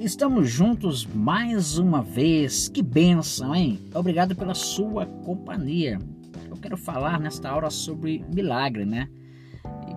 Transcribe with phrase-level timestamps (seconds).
[0.00, 2.68] Estamos juntos mais uma vez.
[2.68, 3.80] Que benção, hein?
[3.92, 5.98] Obrigado pela sua companhia.
[6.48, 9.08] Eu quero falar nesta hora sobre milagre, né?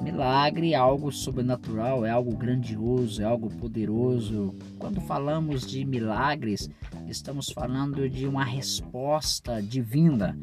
[0.02, 4.54] Milagre é algo sobrenatural, é algo grandioso, é algo poderoso.
[4.80, 6.70] Quando falamos de milagres,
[7.08, 10.36] estamos falando de uma resposta divina,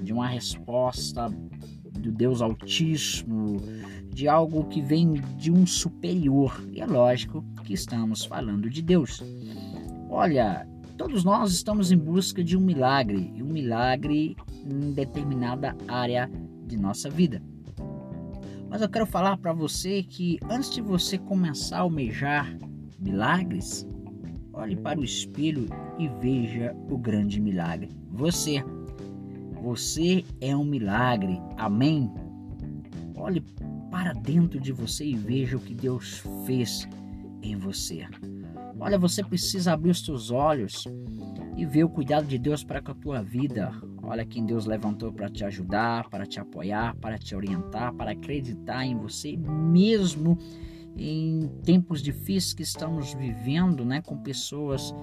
[0.00, 3.60] de uma resposta do Deus Altíssimo,
[4.06, 6.62] de algo que vem de um superior.
[6.72, 9.22] E é lógico que estamos falando de Deus.
[10.08, 10.66] Olha,
[10.96, 16.30] todos nós estamos em busca de um milagre, e um milagre em determinada área
[16.64, 17.42] de nossa vida.
[18.70, 22.56] Mas eu quero falar para você que antes de você começar a almejar
[23.00, 23.84] milagres,
[24.52, 25.66] olhe para o espelho
[25.98, 27.90] e veja o grande milagre.
[28.12, 28.64] Você
[29.60, 31.38] você é um milagre.
[31.58, 32.10] Amém?
[33.14, 33.42] Olhe
[33.90, 36.88] para dentro de você e veja o que Deus fez
[37.42, 38.06] em você.
[38.78, 40.84] Olha, você precisa abrir os seus olhos
[41.56, 43.70] e ver o cuidado de Deus para com a tua vida.
[44.02, 48.84] Olha quem Deus levantou para te ajudar, para te apoiar, para te orientar, para acreditar
[48.84, 50.38] em você, mesmo
[50.96, 54.94] em tempos difíceis que estamos vivendo, né, com pessoas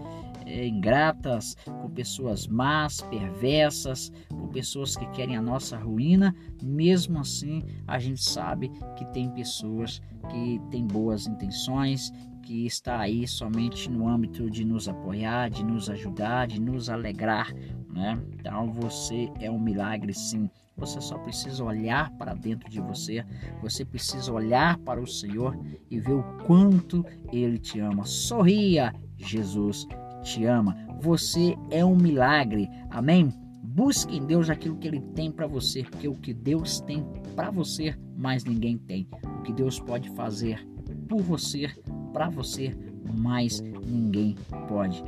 [0.45, 7.63] é, ingratas, com pessoas más, perversas, com pessoas que querem a nossa ruína, mesmo assim
[7.87, 12.11] a gente sabe que tem pessoas que têm boas intenções,
[12.43, 17.53] que está aí somente no âmbito de nos apoiar, de nos ajudar, de nos alegrar,
[17.97, 18.17] né?
[18.31, 20.49] Então você é um milagre sim.
[20.77, 23.25] Você só precisa olhar para dentro de você,
[23.63, 25.57] você precisa olhar para o Senhor
[25.89, 27.03] e ver o quanto
[27.33, 28.05] Ele te ama.
[28.05, 29.87] Sorria, Jesus
[30.21, 30.77] te ama.
[31.01, 32.69] Você é um milagre.
[32.91, 33.33] Amém?
[33.63, 37.03] Busque em Deus aquilo que Ele tem para você, porque o que Deus tem
[37.35, 39.07] para você, mais ninguém tem.
[39.39, 40.63] O que Deus pode fazer
[41.07, 41.71] por você,
[42.13, 42.75] para você,
[43.17, 44.35] mais ninguém
[44.67, 45.03] pode.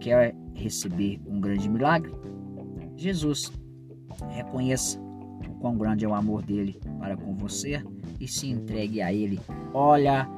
[0.00, 2.12] Quer receber um grande milagre?
[2.96, 3.52] Jesus,
[4.30, 4.98] reconheça
[5.48, 7.82] o quão grande é o amor dele para com você
[8.18, 9.38] e se entregue a ele.
[9.72, 10.28] Olha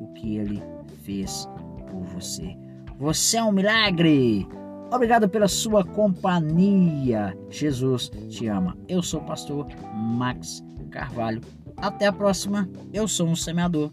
[0.00, 0.62] o que ele
[1.02, 1.48] fez
[1.90, 2.56] por você.
[2.98, 4.46] Você é um milagre!
[4.92, 7.36] Obrigado pela sua companhia.
[7.48, 8.76] Jesus te ama.
[8.88, 11.40] Eu sou o pastor Max Carvalho.
[11.76, 12.68] Até a próxima.
[12.92, 13.92] Eu sou um semeador